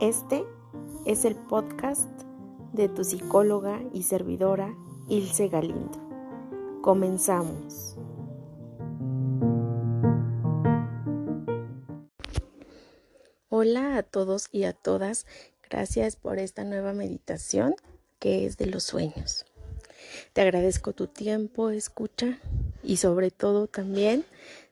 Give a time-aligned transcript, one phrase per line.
[0.00, 0.44] Este
[1.06, 2.10] es el podcast
[2.74, 4.76] de tu psicóloga y servidora
[5.08, 5.98] Ilse Galindo.
[6.82, 7.96] Comenzamos.
[13.48, 15.24] Hola a todos y a todas.
[15.70, 17.74] Gracias por esta nueva meditación
[18.18, 19.46] que es de los sueños.
[20.34, 22.38] Te agradezco tu tiempo, escucha
[22.82, 24.26] y sobre todo también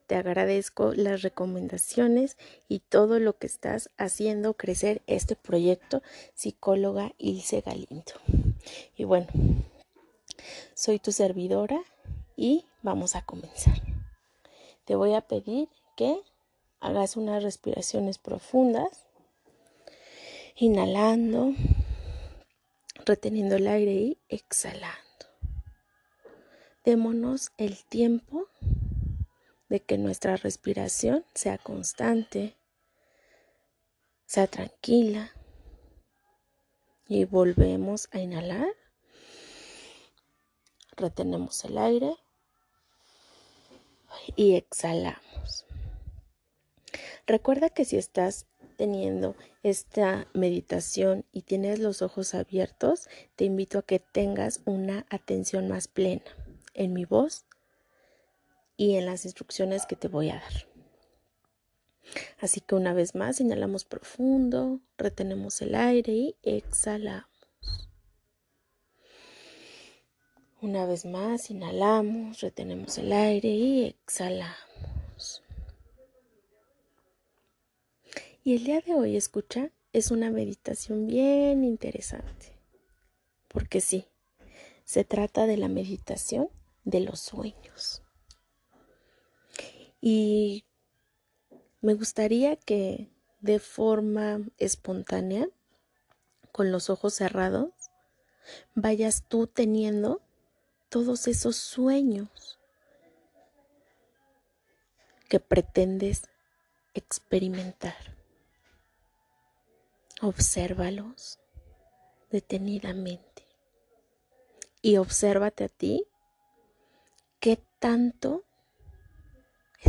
[0.07, 2.37] te agradezco las recomendaciones
[2.69, 6.03] y todo lo que estás haciendo crecer este proyecto
[6.35, 8.13] psicóloga Ilse Galindo.
[8.97, 9.29] Y bueno,
[10.75, 11.81] soy tu servidora
[12.37, 13.81] y vamos a comenzar.
[14.85, 16.21] Te voy a pedir que
[16.81, 19.07] hagas unas respiraciones profundas,
[20.57, 21.55] inhalando,
[23.07, 25.01] reteniendo el aire y exhalando.
[26.85, 28.49] Démonos el tiempo
[29.69, 32.57] de que nuestra respiración sea constante,
[34.27, 35.33] sea tranquila.
[37.07, 38.69] Y volvemos a inhalar.
[40.97, 42.17] Retenemos el aire
[44.37, 45.67] y exhalamos.
[47.27, 48.47] Recuerda que si estás
[48.77, 55.69] teniendo esta meditación y tienes los ojos abiertos, te invito a que tengas una atención
[55.69, 56.25] más plena
[56.75, 57.45] en mi voz
[58.77, 60.67] y en las instrucciones que te voy a dar.
[62.41, 67.29] Así que una vez más inhalamos profundo, retenemos el aire y exhalamos.
[70.61, 75.43] Una vez más inhalamos, retenemos el aire y exhalamos.
[78.43, 82.53] Y el día de hoy, escucha, es una meditación bien interesante.
[83.49, 84.07] Porque sí,
[84.85, 86.49] se trata de la meditación
[86.85, 88.04] de los sueños.
[90.07, 90.67] Y
[91.81, 93.09] me gustaría que
[93.41, 95.49] de forma espontánea,
[96.53, 97.71] con los ojos cerrados,
[98.75, 100.21] vayas tú teniendo
[100.91, 102.61] todos esos sueños
[105.31, 106.25] que pretendes
[106.93, 107.97] experimentar.
[110.21, 111.39] Obsérvalos
[112.31, 113.47] detenidamente
[114.83, 116.07] y obsérvate a ti
[117.41, 118.45] qué tanto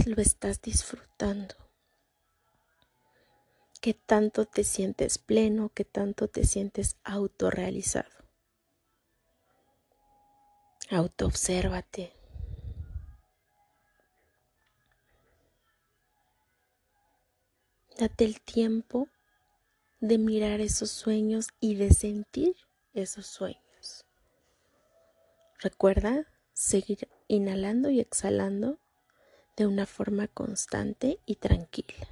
[0.05, 1.55] lo estás disfrutando.
[3.81, 5.69] ¿Qué tanto te sientes pleno?
[5.73, 8.09] ¿Qué tanto te sientes autorrealizado?
[10.89, 12.13] Autoobsérvate.
[17.97, 19.07] Date el tiempo
[19.99, 22.55] de mirar esos sueños y de sentir
[22.93, 24.05] esos sueños.
[25.59, 28.79] Recuerda seguir inhalando y exhalando
[29.55, 32.07] de una forma constante y tranquila.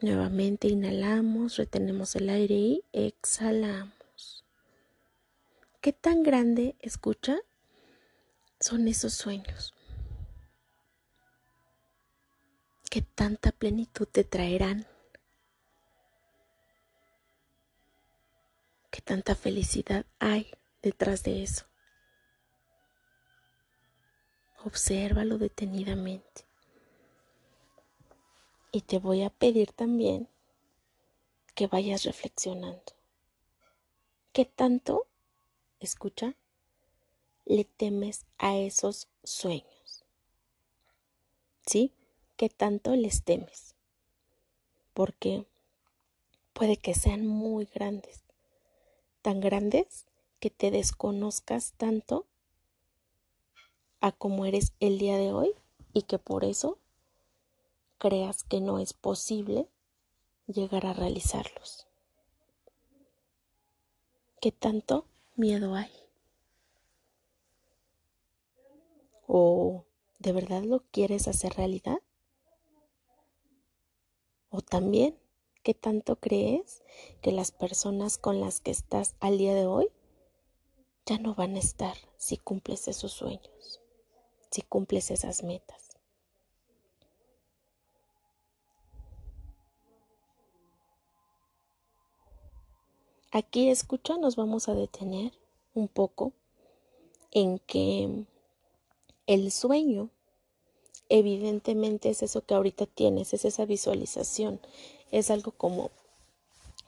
[0.00, 4.44] Nuevamente inhalamos, retenemos el aire y exhalamos.
[5.80, 7.38] ¿Qué tan grande, escucha,
[8.60, 9.74] son esos sueños?
[12.90, 14.86] ¿Qué tanta plenitud te traerán?
[18.90, 21.66] ¿Qué tanta felicidad hay detrás de eso?
[24.66, 26.46] Obsérvalo detenidamente.
[28.72, 30.26] Y te voy a pedir también
[31.54, 32.94] que vayas reflexionando.
[34.32, 35.06] ¿Qué tanto,
[35.80, 36.34] escucha,
[37.44, 40.04] le temes a esos sueños?
[41.66, 41.92] ¿Sí?
[42.38, 43.74] ¿Qué tanto les temes?
[44.94, 45.44] Porque
[46.54, 48.22] puede que sean muy grandes,
[49.20, 50.06] tan grandes
[50.40, 52.24] que te desconozcas tanto
[54.04, 55.54] a como eres el día de hoy
[55.94, 56.76] y que por eso
[57.96, 59.66] creas que no es posible
[60.46, 61.86] llegar a realizarlos.
[64.42, 65.06] ¿Qué tanto
[65.36, 65.90] miedo hay?
[69.26, 69.86] ¿O
[70.18, 72.02] de verdad lo quieres hacer realidad?
[74.50, 75.18] ¿O también
[75.62, 76.82] qué tanto crees
[77.22, 79.88] que las personas con las que estás al día de hoy
[81.06, 83.80] ya no van a estar si cumples esos sueños?
[84.54, 85.90] Si cumples esas metas.
[93.32, 95.32] Aquí escucha, nos vamos a detener
[95.74, 96.32] un poco
[97.32, 98.26] en que
[99.26, 100.10] el sueño
[101.08, 104.60] evidentemente es eso que ahorita tienes, es esa visualización,
[105.10, 105.90] es algo como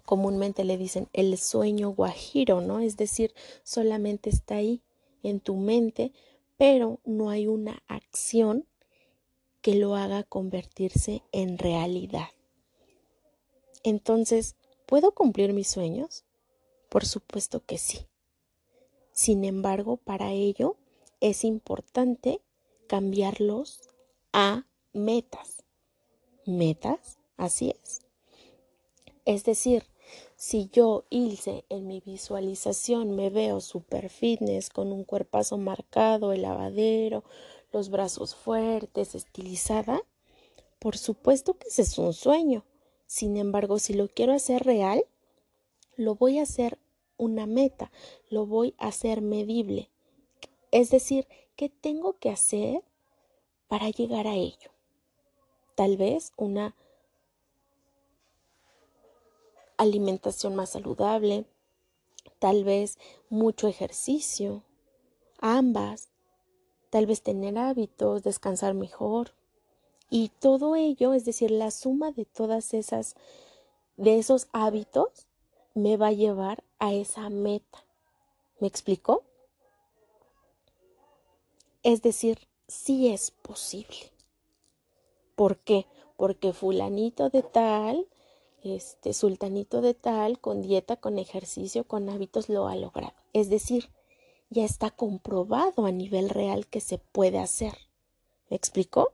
[0.04, 2.78] comúnmente le dicen el sueño guajiro, ¿no?
[2.78, 3.34] Es decir,
[3.64, 4.82] solamente está ahí
[5.24, 6.12] en tu mente,
[6.56, 8.67] pero no hay una acción
[9.61, 12.29] que lo haga convertirse en realidad.
[13.82, 14.56] Entonces,
[14.87, 16.25] ¿puedo cumplir mis sueños?
[16.88, 18.06] Por supuesto que sí.
[19.12, 20.76] Sin embargo, para ello
[21.20, 22.41] es importante
[22.87, 23.88] cambiarlos
[24.32, 25.64] a metas.
[26.47, 27.19] ¿Metas?
[27.37, 28.00] Así es.
[29.25, 29.85] Es decir,
[30.46, 36.43] si yo, Ilse, en mi visualización me veo super fitness, con un cuerpazo marcado, el
[36.43, 37.25] lavadero,
[37.72, 40.00] los brazos fuertes, estilizada,
[40.78, 42.64] por supuesto que ese es un sueño.
[43.06, 45.04] Sin embargo, si lo quiero hacer real,
[45.96, 46.78] lo voy a hacer
[47.16, 47.90] una meta,
[48.31, 49.90] lo voy a hacer medible.
[50.70, 51.26] Es decir,
[51.56, 52.84] ¿qué tengo que hacer
[53.66, 54.70] para llegar a ello?
[55.75, 56.76] Tal vez una
[59.76, 61.44] alimentación más saludable,
[62.38, 64.62] tal vez mucho ejercicio,
[65.40, 66.08] ambas,
[66.90, 69.32] tal vez tener hábitos, descansar mejor.
[70.08, 73.17] Y todo ello, es decir, la suma de todas esas,
[73.96, 75.26] de esos hábitos,
[75.75, 77.84] me va a llevar a esa meta.
[78.61, 79.25] ¿Me explicó?
[81.82, 82.38] Es decir,
[82.69, 84.11] sí es posible.
[85.34, 85.87] ¿Por qué?
[86.17, 88.08] Porque fulanito de tal
[88.74, 93.14] este sultanito de tal, con dieta, con ejercicio, con hábitos, lo ha logrado.
[93.32, 93.90] Es decir,
[94.50, 97.74] ya está comprobado a nivel real que se puede hacer.
[98.48, 99.12] ¿Me explicó?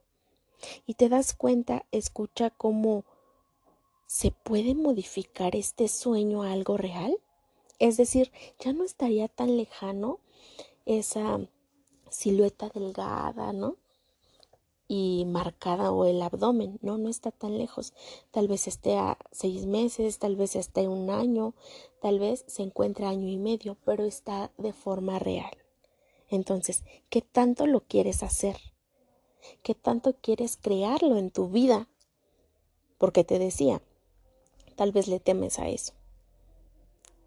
[0.87, 3.05] Y te das cuenta, escucha cómo
[4.07, 7.19] se puede modificar este sueño a algo real.
[7.79, 10.21] Es decir, ya no estaría tan lejano
[10.85, 11.41] esa
[12.11, 13.77] silueta delgada, ¿no?
[14.95, 17.95] Y marcada o el abdomen, no, no está tan lejos.
[18.31, 21.55] Tal vez esté a seis meses, tal vez esté un año,
[22.03, 25.57] tal vez se encuentre año y medio, pero está de forma real.
[26.29, 28.59] Entonces, ¿qué tanto lo quieres hacer?
[29.63, 31.89] ¿Qué tanto quieres crearlo en tu vida?
[32.99, 33.81] Porque te decía,
[34.77, 35.95] tal vez le temes a eso.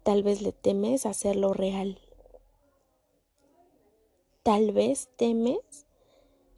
[0.04, 1.98] Tal vez le temes a hacerlo real.
[4.44, 5.85] Tal vez temes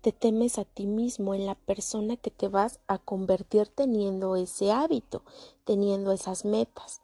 [0.00, 4.70] te temes a ti mismo en la persona que te vas a convertir teniendo ese
[4.70, 5.22] hábito,
[5.64, 7.02] teniendo esas metas.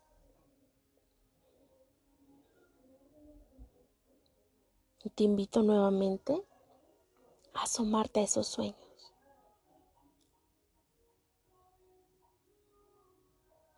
[5.15, 6.43] Te invito nuevamente
[7.53, 8.77] a asomarte a esos sueños.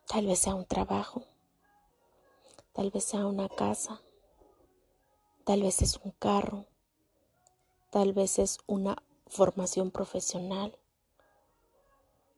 [0.07, 1.23] Tal vez sea un trabajo,
[2.71, 4.01] tal vez sea una casa,
[5.43, 6.65] tal vez es un carro,
[7.89, 10.77] tal vez es una formación profesional,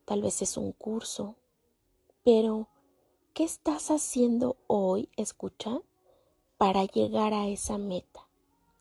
[0.06, 1.36] tal vez es un curso,
[2.24, 2.68] pero
[3.34, 5.82] ¿qué estás haciendo hoy, escucha,
[6.58, 8.28] para llegar a esa meta?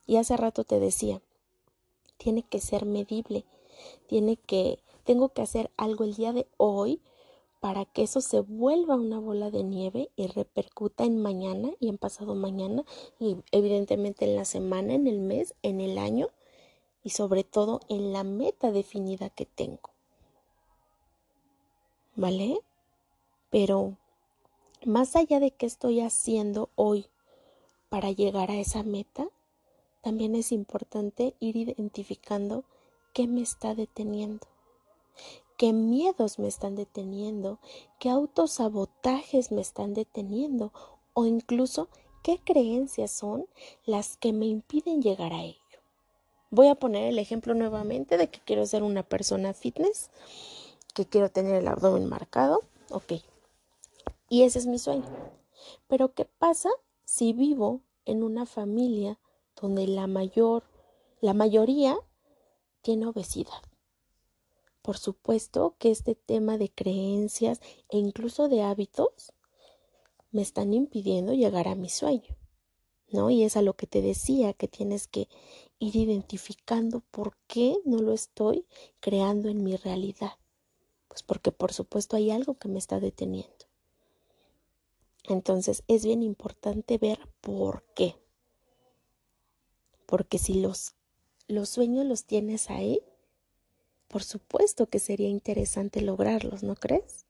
[0.07, 1.21] Y hace rato te decía,
[2.17, 3.45] tiene que ser medible,
[4.07, 7.01] tiene que, tengo que hacer algo el día de hoy
[7.61, 11.99] para que eso se vuelva una bola de nieve y repercuta en mañana y en
[11.99, 12.85] pasado mañana
[13.19, 16.29] y evidentemente en la semana, en el mes, en el año
[17.03, 19.91] y sobre todo en la meta definida que tengo.
[22.17, 22.61] ¿Vale?
[23.51, 23.97] Pero
[24.85, 27.07] más allá de qué estoy haciendo hoy
[27.89, 29.29] para llegar a esa meta,
[30.03, 32.65] también es importante ir identificando
[33.13, 34.47] qué me está deteniendo,
[35.57, 37.59] qué miedos me están deteniendo,
[37.99, 40.73] qué autosabotajes me están deteniendo
[41.15, 41.89] o incluso
[42.23, 43.47] qué creencias son
[43.85, 45.58] las que me impiden llegar a.
[46.51, 50.11] Voy a poner el ejemplo nuevamente de que quiero ser una persona fitness,
[50.95, 52.63] que quiero tener el abdomen marcado.
[52.91, 53.15] Ok.
[54.31, 55.05] Y ese es mi sueño.
[55.89, 56.71] Pero ¿qué pasa
[57.05, 59.19] si vivo en una familia
[59.61, 60.65] donde la mayor,
[61.21, 61.99] la mayoría
[62.81, 63.63] tiene obesidad?
[64.81, 69.35] Por supuesto que este tema de creencias e incluso de hábitos
[70.31, 72.38] me están impidiendo llegar a mi sueño.
[73.11, 73.31] ¿No?
[73.31, 75.29] Y es a lo que te decía, que tienes que
[75.79, 78.67] ir identificando por qué no lo estoy
[79.01, 80.33] creando en mi realidad.
[81.09, 83.67] Pues porque por supuesto hay algo que me está deteniendo.
[85.25, 88.17] Entonces es bien importante ver por qué.
[90.07, 90.95] Porque si los,
[91.49, 93.03] los sueños los tienes ahí,
[94.09, 97.27] por supuesto que sería interesante lograrlos, ¿no crees?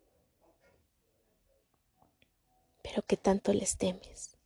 [2.83, 4.38] Pero ¿qué tanto les temes?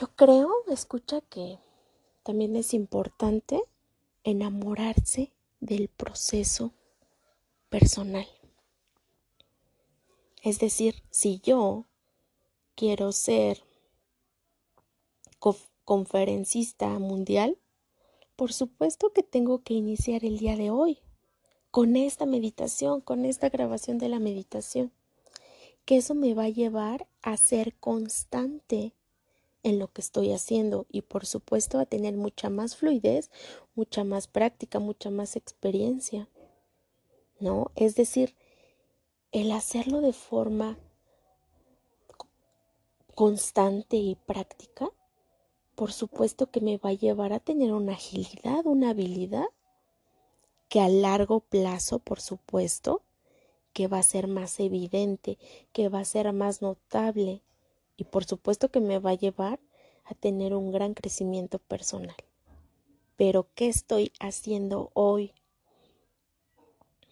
[0.00, 1.58] Yo creo, escucha que
[2.22, 3.60] también es importante
[4.22, 6.72] enamorarse del proceso
[7.68, 8.28] personal.
[10.44, 11.86] Es decir, si yo
[12.76, 13.64] quiero ser
[15.84, 17.58] conferencista mundial,
[18.36, 21.00] por supuesto que tengo que iniciar el día de hoy.
[21.72, 24.90] con esta meditación, con esta grabación de la meditación,
[25.84, 28.94] que eso me va a llevar a ser constante
[29.68, 33.30] en lo que estoy haciendo y por supuesto a tener mucha más fluidez,
[33.74, 36.28] mucha más práctica, mucha más experiencia.
[37.40, 37.70] ¿No?
[37.76, 38.34] Es decir,
[39.30, 40.76] el hacerlo de forma
[43.14, 44.90] constante y práctica,
[45.74, 49.46] por supuesto que me va a llevar a tener una agilidad, una habilidad
[50.68, 53.02] que a largo plazo, por supuesto,
[53.72, 55.38] que va a ser más evidente,
[55.72, 57.42] que va a ser más notable
[57.98, 59.58] y por supuesto que me va a llevar
[60.04, 62.16] a tener un gran crecimiento personal.
[63.16, 65.34] Pero ¿qué estoy haciendo hoy?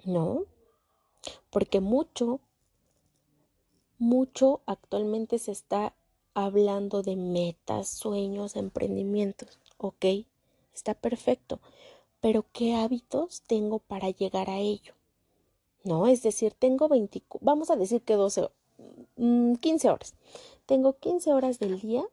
[0.05, 0.45] No,
[1.50, 2.40] porque mucho,
[3.99, 5.95] mucho actualmente se está
[6.33, 9.59] hablando de metas, sueños, emprendimientos.
[9.78, 10.05] Ok,
[10.73, 11.59] está perfecto,
[12.21, 14.95] pero ¿qué hábitos tengo para llegar a ello?
[15.83, 18.49] No, es decir, tengo 20, vamos a decir que 12,
[19.16, 20.14] 15 mm, horas
[20.66, 22.04] tengo 15 horas del día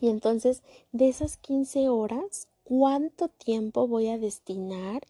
[0.00, 5.02] y entonces de esas 15 horas, ¿cuánto tiempo voy a destinar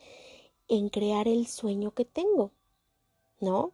[0.69, 2.50] en crear el sueño que tengo?
[3.41, 3.73] ¿No?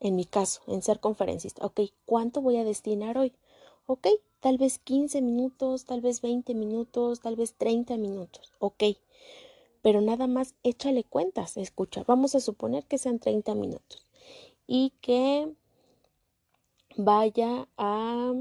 [0.00, 1.64] En mi caso, en ser conferencista.
[1.64, 3.32] Ok, ¿cuánto voy a destinar hoy?
[3.86, 4.08] Ok,
[4.40, 8.52] tal vez 15 minutos, tal vez 20 minutos, tal vez 30 minutos.
[8.58, 8.82] Ok,
[9.82, 11.56] pero nada más échale cuentas.
[11.56, 14.06] Escucha, vamos a suponer que sean 30 minutos
[14.66, 15.52] y que
[16.96, 18.32] vaya a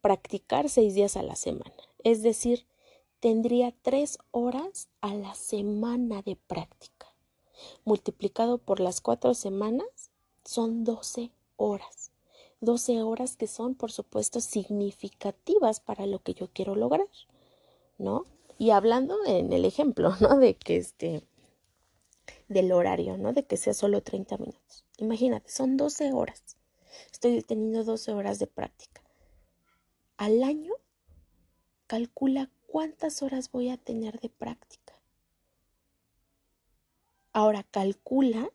[0.00, 1.74] practicar seis días a la semana.
[2.02, 2.66] Es decir,
[3.20, 7.06] tendría tres horas a la semana de práctica.
[7.84, 10.10] Multiplicado por las cuatro semanas,
[10.44, 12.10] son doce horas.
[12.60, 17.08] Doce horas que son, por supuesto, significativas para lo que yo quiero lograr,
[17.98, 18.24] ¿no?
[18.58, 20.36] Y hablando en el ejemplo, ¿no?
[20.36, 21.26] De que este,
[22.48, 23.32] del horario, ¿no?
[23.32, 24.84] De que sea solo 30 minutos.
[24.98, 26.53] Imagínate, son 12 horas.
[27.12, 29.02] Estoy teniendo 12 horas de práctica.
[30.16, 30.72] Al año,
[31.86, 34.94] calcula cuántas horas voy a tener de práctica.
[37.32, 38.50] Ahora calcula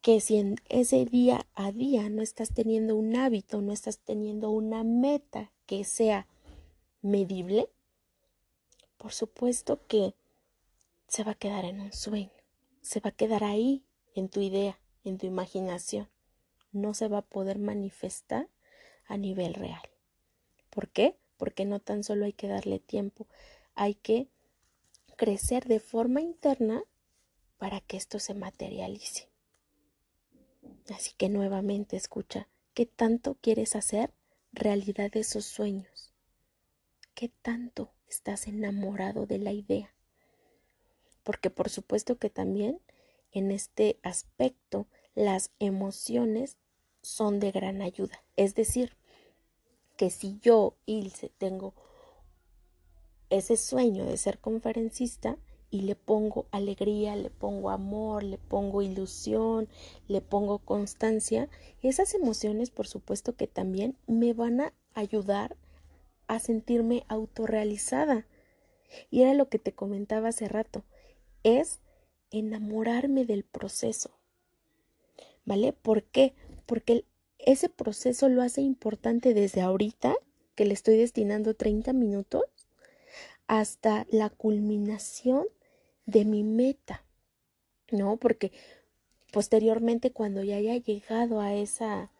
[0.00, 4.50] que si en ese día a día no estás teniendo un hábito, no estás teniendo
[4.50, 6.26] una meta que sea
[7.02, 7.68] medible,
[8.96, 10.14] por supuesto que
[11.06, 12.30] se va a quedar en un sueño,
[12.80, 13.84] se va a quedar ahí
[14.14, 16.08] en tu idea, en tu imaginación
[16.72, 18.48] no se va a poder manifestar
[19.06, 19.82] a nivel real.
[20.70, 21.16] ¿Por qué?
[21.36, 23.26] Porque no tan solo hay que darle tiempo,
[23.74, 24.28] hay que
[25.16, 26.82] crecer de forma interna
[27.58, 29.28] para que esto se materialice.
[30.94, 34.12] Así que nuevamente escucha, ¿qué tanto quieres hacer
[34.52, 36.12] realidad de esos sueños?
[37.14, 39.94] ¿Qué tanto estás enamorado de la idea?
[41.22, 42.80] Porque por supuesto que también
[43.32, 46.56] en este aspecto las emociones
[47.02, 48.22] son de gran ayuda.
[48.36, 48.96] Es decir,
[49.96, 51.74] que si yo, Ilse, tengo
[53.28, 55.36] ese sueño de ser conferencista
[55.70, 59.68] y le pongo alegría, le pongo amor, le pongo ilusión,
[60.08, 61.48] le pongo constancia,
[61.82, 65.56] esas emociones por supuesto que también me van a ayudar
[66.26, 68.26] a sentirme autorrealizada.
[69.10, 70.84] Y era lo que te comentaba hace rato,
[71.44, 71.78] es
[72.30, 74.19] enamorarme del proceso.
[75.44, 75.72] ¿Vale?
[75.72, 76.34] ¿Por qué?
[76.66, 77.04] Porque
[77.38, 80.14] ese proceso lo hace importante desde ahorita,
[80.54, 82.42] que le estoy destinando 30 minutos,
[83.46, 85.46] hasta la culminación
[86.06, 87.04] de mi meta,
[87.90, 88.16] ¿no?
[88.16, 88.52] Porque
[89.32, 92.10] posteriormente cuando ya haya llegado a esa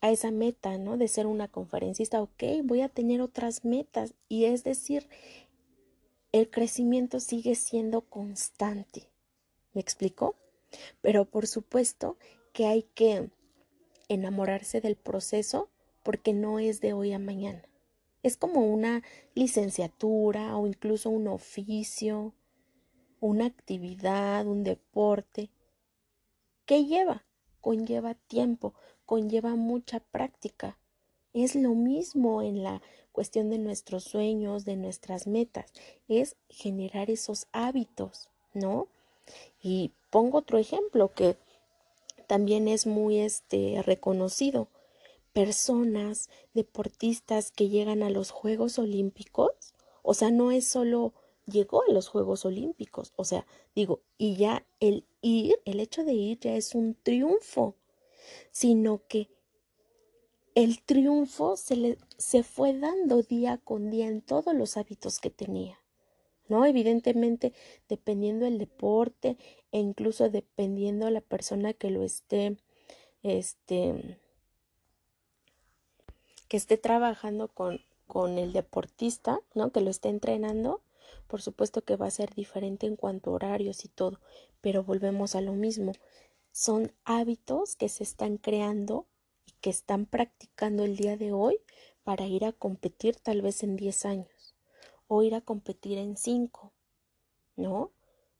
[0.00, 0.96] a esa meta, ¿no?
[0.96, 5.08] De ser una conferencista, ok, voy a tener otras metas y es decir,
[6.32, 9.08] el crecimiento sigue siendo constante.
[9.74, 10.34] ¿Me explico?
[11.02, 12.16] Pero por supuesto
[12.52, 13.30] que hay que
[14.08, 15.68] enamorarse del proceso
[16.02, 17.62] porque no es de hoy a mañana.
[18.22, 19.02] Es como una
[19.34, 22.34] licenciatura o incluso un oficio,
[23.20, 25.50] una actividad, un deporte.
[26.66, 27.24] ¿Qué lleva?
[27.60, 28.74] Conlleva tiempo,
[29.06, 30.78] conlleva mucha práctica.
[31.32, 32.82] Es lo mismo en la
[33.12, 35.72] cuestión de nuestros sueños, de nuestras metas,
[36.08, 38.88] es generar esos hábitos, ¿no?
[39.62, 41.36] Y pongo otro ejemplo que
[42.22, 44.68] también es muy este reconocido.
[45.32, 51.14] Personas, deportistas que llegan a los Juegos Olímpicos, o sea, no es solo
[51.46, 56.12] llegó a los Juegos Olímpicos, o sea, digo, y ya el ir, el hecho de
[56.12, 57.76] ir ya es un triunfo,
[58.50, 59.28] sino que
[60.54, 65.30] el triunfo se le se fue dando día con día en todos los hábitos que
[65.30, 65.81] tenía.
[66.48, 66.64] ¿No?
[66.64, 67.52] Evidentemente,
[67.88, 69.36] dependiendo del deporte
[69.70, 72.56] e incluso dependiendo la persona que lo esté,
[73.22, 74.18] este,
[76.48, 79.72] que esté trabajando con, con el deportista, ¿no?
[79.72, 80.82] Que lo esté entrenando,
[81.26, 84.20] por supuesto que va a ser diferente en cuanto a horarios y todo,
[84.60, 85.92] pero volvemos a lo mismo.
[86.50, 89.06] Son hábitos que se están creando
[89.46, 91.58] y que están practicando el día de hoy
[92.04, 94.31] para ir a competir tal vez en 10 años
[95.14, 96.72] o ir a competir en 5,
[97.56, 97.92] ¿no?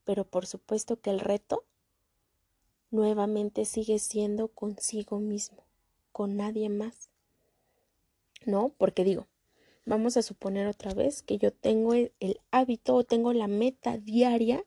[0.04, 1.64] Pero por supuesto que el reto
[2.90, 5.66] nuevamente sigue siendo consigo mismo,
[6.12, 7.10] con nadie más.
[8.46, 8.72] ¿No?
[8.78, 9.26] Porque digo,
[9.84, 12.10] vamos a suponer otra vez que yo tengo el,
[12.50, 14.64] hábito o tengo la meta diaria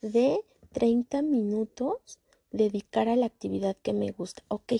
[0.00, 0.40] de
[0.72, 2.18] 30 minutos
[2.50, 4.42] dedicar a la actividad que me gusta.
[4.48, 4.72] Ok,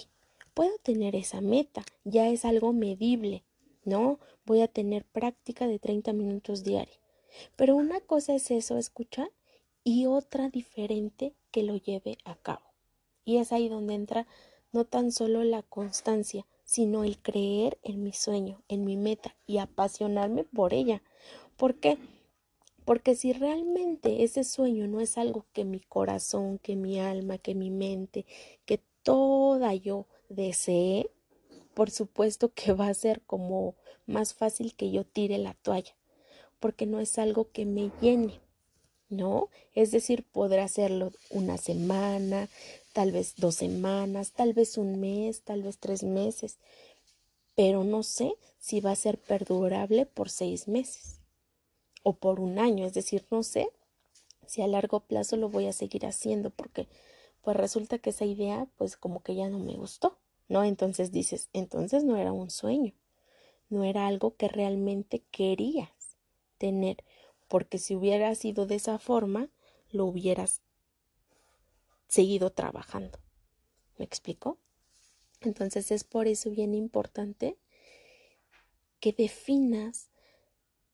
[0.54, 3.44] puedo tener esa meta, ya es algo medible,
[3.86, 4.18] ¿no?
[4.44, 7.00] Voy a tener práctica de 30 minutos diarios.
[7.56, 9.30] Pero una cosa es eso, escuchar,
[9.82, 12.66] y otra diferente que lo lleve a cabo.
[13.24, 14.26] Y es ahí donde entra
[14.72, 19.58] no tan solo la constancia, sino el creer en mi sueño, en mi meta y
[19.58, 21.02] apasionarme por ella.
[21.56, 21.98] ¿Por qué?
[22.84, 27.54] Porque si realmente ese sueño no es algo que mi corazón, que mi alma, que
[27.54, 28.26] mi mente,
[28.64, 31.10] que toda yo desee,
[31.76, 33.74] por supuesto que va a ser como
[34.06, 35.94] más fácil que yo tire la toalla,
[36.58, 38.40] porque no es algo que me llene,
[39.10, 39.50] ¿no?
[39.74, 42.48] Es decir, podrá hacerlo una semana,
[42.94, 46.56] tal vez dos semanas, tal vez un mes, tal vez tres meses,
[47.54, 51.20] pero no sé si va a ser perdurable por seis meses
[52.02, 53.68] o por un año, es decir, no sé
[54.46, 56.88] si a largo plazo lo voy a seguir haciendo porque
[57.42, 60.16] pues resulta que esa idea pues como que ya no me gustó,
[60.48, 60.64] ¿no?
[60.64, 62.94] Entonces dices, entonces no era un sueño,
[63.68, 66.16] no era algo que realmente querías
[66.58, 67.04] tener,
[67.48, 69.50] porque si hubiera sido de esa forma,
[69.90, 70.62] lo hubieras
[72.08, 73.18] seguido trabajando.
[73.98, 74.58] ¿Me explico?
[75.40, 77.58] Entonces es por eso bien importante
[79.00, 80.10] que definas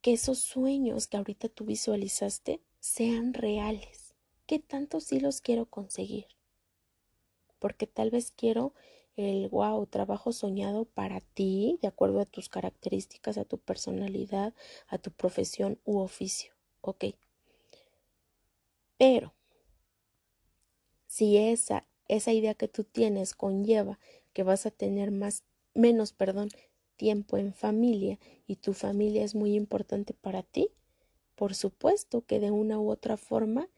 [0.01, 4.15] que esos sueños que ahorita tú visualizaste sean reales.
[4.47, 6.27] ¿Qué tanto sí los quiero conseguir?
[7.61, 8.75] Porque tal vez quiero
[9.17, 14.55] el wow, trabajo soñado para ti, de acuerdo a tus características, a tu personalidad,
[14.89, 16.55] a tu profesión u oficio.
[16.81, 17.05] Ok.
[18.97, 19.35] Pero
[21.07, 23.99] si esa, esa idea que tú tienes conlleva
[24.33, 25.45] que vas a tener más,
[25.75, 26.49] menos, perdón,
[26.97, 30.71] tiempo en familia y tu familia es muy importante para ti,
[31.35, 33.69] por supuesto que de una u otra forma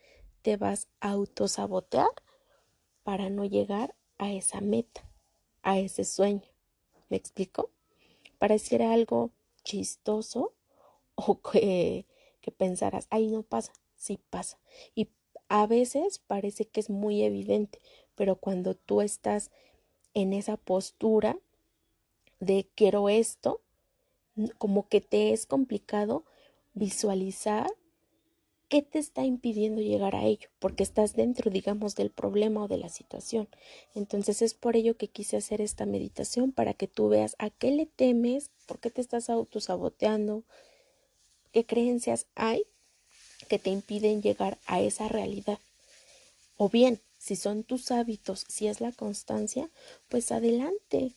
[0.42, 2.10] te vas a autosabotear
[3.02, 5.08] para no llegar a esa meta,
[5.64, 6.48] a ese sueño.
[7.08, 7.70] ¿Me explico?
[8.38, 9.30] Pareciera algo
[9.64, 10.54] chistoso
[11.16, 12.06] o que,
[12.40, 14.58] que pensarás, ay, no pasa, sí pasa.
[14.94, 15.08] Y
[15.48, 17.80] a veces parece que es muy evidente,
[18.14, 19.50] pero cuando tú estás
[20.12, 21.38] en esa postura
[22.40, 23.60] de quiero esto,
[24.58, 26.24] como que te es complicado
[26.74, 27.66] visualizar
[28.74, 32.76] qué te está impidiendo llegar a ello, porque estás dentro, digamos, del problema o de
[32.76, 33.48] la situación.
[33.94, 37.70] Entonces es por ello que quise hacer esta meditación para que tú veas a qué
[37.70, 40.42] le temes, por qué te estás autosaboteando,
[41.52, 42.64] qué creencias hay
[43.48, 45.60] que te impiden llegar a esa realidad.
[46.56, 49.70] O bien, si son tus hábitos, si es la constancia,
[50.08, 51.12] pues adelante.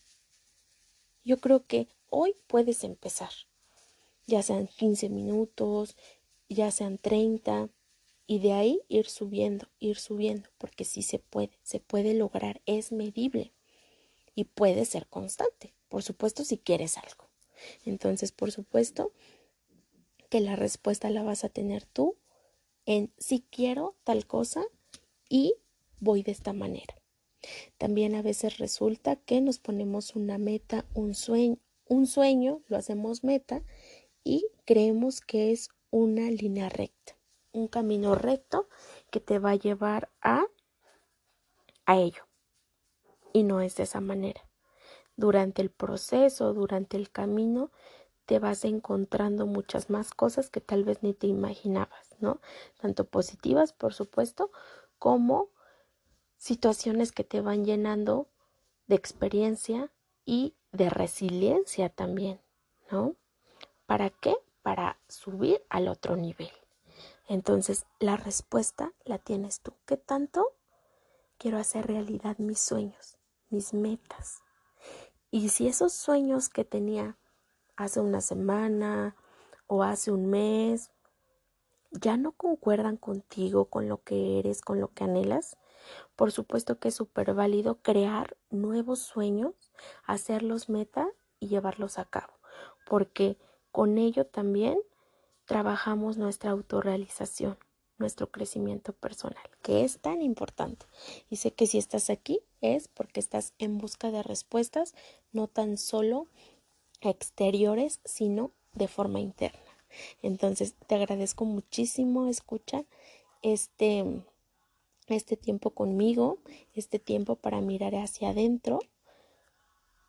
[1.25, 3.31] Yo creo que hoy puedes empezar,
[4.27, 5.95] ya sean 15 minutos,
[6.49, 7.69] ya sean 30,
[8.27, 12.91] y de ahí ir subiendo, ir subiendo, porque sí se puede, se puede lograr, es
[12.91, 13.53] medible
[14.35, 17.29] y puede ser constante, por supuesto, si quieres algo.
[17.85, 19.13] Entonces, por supuesto,
[20.29, 22.17] que la respuesta la vas a tener tú
[22.85, 24.63] en si quiero tal cosa
[25.29, 25.55] y
[26.01, 27.01] voy de esta manera.
[27.77, 31.57] También a veces resulta que nos ponemos una meta, un sueño,
[31.87, 33.63] un sueño, lo hacemos meta
[34.23, 37.17] y creemos que es una línea recta,
[37.51, 38.67] un camino recto
[39.11, 40.45] que te va a llevar a
[41.87, 42.27] a ello.
[43.33, 44.41] Y no es de esa manera.
[45.15, 47.71] Durante el proceso, durante el camino,
[48.25, 52.41] te vas encontrando muchas más cosas que tal vez ni te imaginabas, ¿no?
[52.79, 54.51] Tanto positivas, por supuesto,
[54.99, 55.49] como
[56.35, 58.27] situaciones que te van llenando
[58.87, 59.91] de experiencia
[60.25, 62.41] y de resiliencia también,
[62.91, 63.15] ¿no?
[63.85, 64.35] ¿Para qué?
[64.67, 66.51] Para subir al otro nivel.
[67.29, 69.71] Entonces, la respuesta la tienes tú.
[69.85, 70.57] ¿Qué tanto
[71.37, 73.17] quiero hacer realidad mis sueños,
[73.49, 74.41] mis metas?
[75.31, 77.17] Y si esos sueños que tenía
[77.77, 79.15] hace una semana
[79.67, 80.91] o hace un mes
[81.91, 85.55] ya no concuerdan contigo, con lo que eres, con lo que anhelas,
[86.17, 89.71] por supuesto que es súper válido crear nuevos sueños,
[90.03, 91.07] hacerlos meta
[91.39, 92.33] y llevarlos a cabo,
[92.85, 93.37] porque
[93.77, 94.79] con ello también
[95.45, 97.59] trabajamos nuestra autorrealización,
[97.99, 100.87] nuestro crecimiento personal, que es tan importante.
[101.29, 104.95] Y sé que si estás aquí es porque estás en busca de respuestas,
[105.31, 106.25] no tan solo
[107.01, 109.59] exteriores, sino de forma interna.
[110.23, 112.83] Entonces, te agradezco muchísimo, escucha,
[113.43, 114.23] este,
[115.05, 116.39] este tiempo conmigo,
[116.73, 118.79] este tiempo para mirar hacia adentro.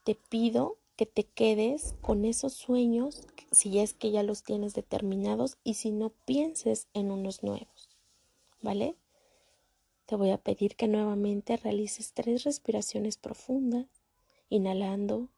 [0.05, 5.57] Te pido que te quedes con esos sueños, si es que ya los tienes determinados
[5.63, 7.89] y si no pienses en unos nuevos,
[8.63, 8.97] ¿vale?
[10.07, 13.87] Te voy a pedir que nuevamente realices tres respiraciones profundas,
[14.49, 15.29] inhalando,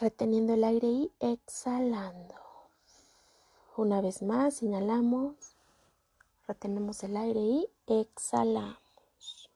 [0.00, 2.34] reteniendo el aire y exhalando.
[3.76, 5.34] Una vez más, inhalamos,
[6.48, 9.50] retenemos el aire y exhalamos.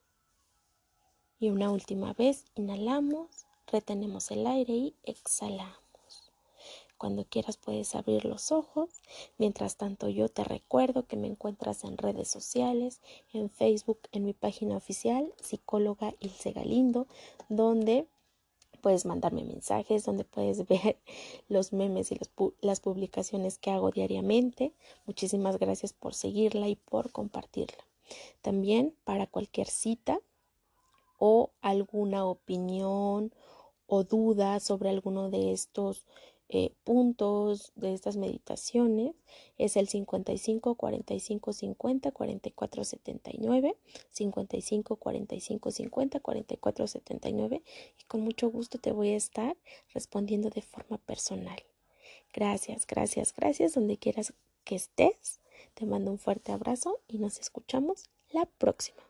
[1.38, 5.80] Y una última vez, inhalamos, retenemos el aire y exhalamos.
[7.00, 8.90] Cuando quieras puedes abrir los ojos.
[9.38, 13.00] Mientras tanto yo te recuerdo que me encuentras en redes sociales,
[13.32, 17.06] en Facebook, en mi página oficial, psicóloga Ilse Galindo,
[17.48, 18.06] donde
[18.82, 20.98] puedes mandarme mensajes, donde puedes ver
[21.48, 22.18] los memes y
[22.60, 24.74] las publicaciones que hago diariamente.
[25.06, 27.82] Muchísimas gracias por seguirla y por compartirla.
[28.42, 30.18] También para cualquier cita
[31.18, 33.32] o alguna opinión
[33.92, 36.06] o duda sobre alguno de estos
[36.48, 39.16] eh, puntos de estas meditaciones
[39.58, 43.76] es el 55 45 50 44 79
[44.12, 47.62] 55 45 50 44 79
[47.98, 49.56] y con mucho gusto te voy a estar
[49.92, 51.60] respondiendo de forma personal.
[52.32, 55.40] Gracias, gracias, gracias donde quieras que estés.
[55.74, 59.09] Te mando un fuerte abrazo y nos escuchamos la próxima.